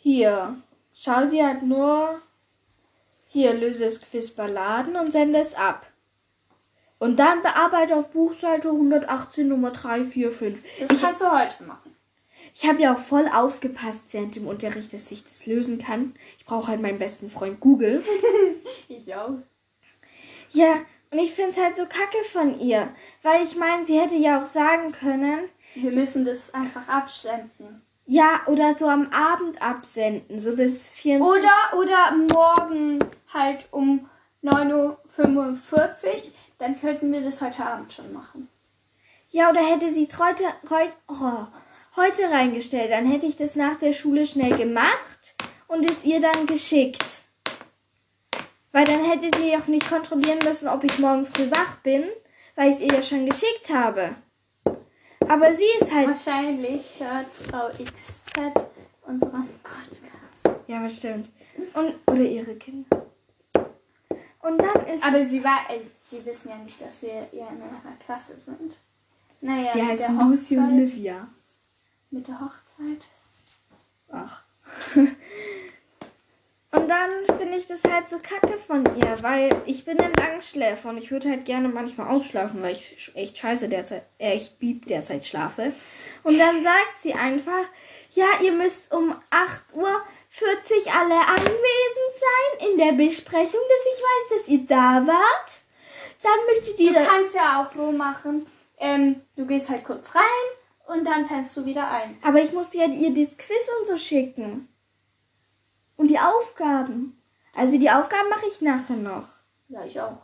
[0.07, 0.63] Hier.
[0.95, 2.23] Schau, sie hat nur.
[3.27, 5.85] Hier, löse das Quiz Balladen und sende es ab.
[7.01, 10.65] Und dann bearbeite auf Buchseite 118 Nummer 345.
[10.79, 11.97] Das Ich, kannst du heute machen.
[12.55, 16.15] ich habe ja auch voll aufgepasst während dem Unterricht, dass ich das lösen kann.
[16.39, 18.05] Ich brauche halt meinen besten Freund Google.
[18.89, 19.39] Ich auch.
[20.53, 22.95] Ja, und ich finde es halt so kacke von ihr.
[23.25, 27.83] Weil ich meine, sie hätte ja auch sagen können, Wir müssen das einfach absenden.
[28.07, 32.99] Ja, oder so am Abend absenden, so bis 24 Oder, oder morgen
[33.35, 34.09] halt um
[34.43, 36.33] 9.45 Uhr.
[36.59, 38.49] Dann könnten wir das heute Abend schon machen.
[39.31, 41.47] Ja, oder hätte sie es heute, heute, oh,
[41.97, 45.35] heute reingestellt, dann hätte ich das nach der Schule schnell gemacht
[45.67, 47.05] und es ihr dann geschickt.
[48.71, 52.05] Weil dann hätte sie auch nicht kontrollieren müssen, ob ich morgen früh wach bin,
[52.55, 54.15] weil ich es ihr ja schon geschickt habe.
[55.29, 56.07] Aber sie ist halt.
[56.09, 58.33] Wahrscheinlich hört Frau XZ
[59.03, 60.61] unseren Podcast.
[60.67, 61.29] Ja, bestimmt.
[61.75, 63.07] Und, oder ihre Kinder.
[64.43, 65.05] Und dann ist.
[65.05, 68.79] Aber sie war, äh, sie wissen ja nicht, dass wir ja in einer Klasse sind.
[69.41, 70.79] Naja, die heißt Lucy und.
[70.79, 71.29] Livia.
[72.11, 73.09] Mit der Hochzeit.
[74.11, 74.45] Ach.
[76.77, 80.91] Und dann finde ich das halt so kacke von ihr, weil ich bin ein Langschläfer
[80.91, 84.87] und ich würde halt gerne manchmal ausschlafen, weil ich echt scheiße derzeit, äh, echt bieb
[84.87, 85.73] derzeit schlafe.
[86.23, 87.65] Und dann sagt sie einfach,
[88.13, 89.91] ja, ihr müsst um 8.40 Uhr
[90.95, 95.61] alle anwesend sein in der Besprechung, dass ich weiß, dass ihr da wart.
[96.23, 98.45] Dann müsstet ihr Du kannst ja auch so machen,
[98.79, 102.19] ähm, du gehst halt kurz rein und dann pennst du wieder ein.
[102.23, 104.69] Aber ich musste ja ihr das Quiz und so schicken.
[105.97, 107.21] Und die Aufgaben.
[107.55, 109.29] Also die Aufgaben mache ich nachher noch.
[109.69, 110.19] Ja, ich auch.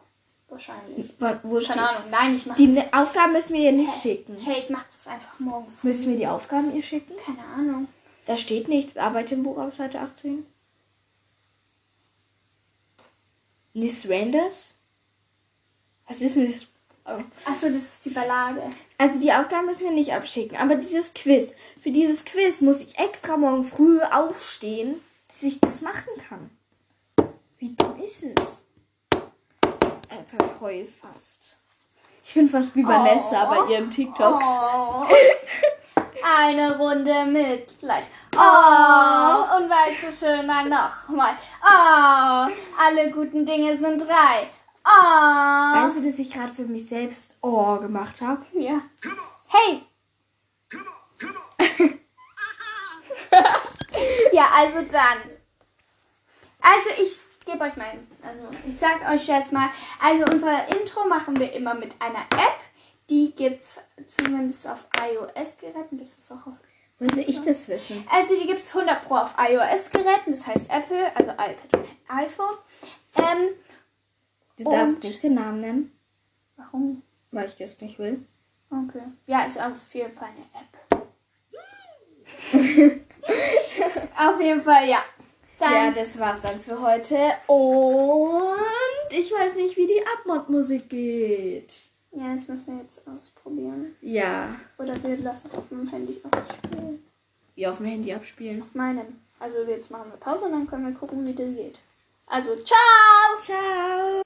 [0.49, 1.15] Wahrscheinlich.
[1.19, 2.11] Wo, wo Keine Ahnung.
[2.11, 2.85] Nein, ich mach Die das.
[2.85, 4.37] ne- Aufgaben müssen wir ihr nicht schicken.
[4.39, 5.89] Hey, ich mach das einfach morgen früh.
[5.89, 7.15] Müssen wir die Aufgaben ihr schicken?
[7.25, 7.89] Keine Ahnung.
[8.27, 10.47] Da steht nicht, arbeite im Buch auf Seite 18.
[13.75, 14.75] Miss Randers?
[16.07, 16.67] Was ist Miss...
[17.05, 17.19] Oh.
[17.47, 18.63] Achso, das ist die Ballade.
[18.99, 21.53] Also die Aufgaben müssen wir nicht abschicken, aber dieses Quiz.
[21.81, 25.01] Für dieses Quiz muss ich extra morgen früh aufstehen,
[25.33, 26.51] dass ich das machen kann.
[27.59, 28.65] Wie dumm ist es?
[30.11, 31.59] Alter, ich heul fast.
[32.25, 33.65] Ich bin fast wie Vanessa Oh.
[33.65, 34.45] bei ihren TikToks.
[34.45, 35.07] Oh.
[36.25, 38.05] Eine Runde Mitleid.
[38.37, 41.35] Oh, und weißt du schön, nein, nochmal.
[41.63, 44.47] Oh, alle guten Dinge sind drei.
[44.85, 45.77] Oh.
[45.77, 48.45] Weißt du, dass ich gerade für mich selbst Oh gemacht habe?
[48.53, 48.83] Ja.
[49.49, 49.83] Hey.
[54.33, 55.19] ja, also dann.
[56.61, 57.91] Also ich gebe euch mal,
[58.23, 59.69] also ich sag euch jetzt mal,
[60.01, 62.61] also unser Intro machen wir immer mit einer App.
[63.11, 65.99] Die gibt's zumindest auf iOS-Geräten.
[65.99, 66.55] Gibt es auch auf
[66.99, 68.07] Wo soll ich das wissen?
[68.11, 72.55] also die gibt es 100 Pro auf iOS-Geräten, das heißt Apple, also iPad und iPhone.
[73.17, 73.49] Ähm,
[74.57, 75.99] Du darfst nicht den Namen nennen,
[76.57, 77.03] warum?
[77.33, 78.25] weil ich das nicht will.
[78.71, 79.03] Okay.
[79.27, 81.03] Ja, ist auf jeden Fall eine App.
[84.19, 84.99] auf jeden Fall, ja.
[85.59, 87.17] Dann, Ja, das war's dann für heute.
[87.47, 91.73] Und ich weiß nicht, wie die Abmod-Musik geht.
[92.13, 93.95] ja, das müssen wir jetzt ausprobieren.
[94.01, 97.05] Ja, Oder wir lassen es auf meinem Handy abspielen.
[97.55, 98.63] wie auf dem Handy abspielen.
[98.63, 99.21] Auf meinem.
[99.39, 101.79] Also jetzt machen wir Pause und dann können wir gucken, wie das geht.
[102.27, 103.39] Also, ciao!
[103.39, 104.22] Ciao.